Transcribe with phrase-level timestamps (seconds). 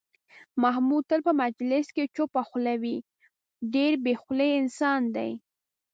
[0.63, 2.97] محمود تل په مجلس کې چوپه خوله وي،
[3.73, 5.31] ډېر بې خولې انسان دی.